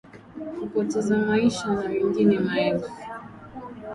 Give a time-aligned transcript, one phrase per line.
[0.59, 2.91] kupoteza maisha na wengine maelfu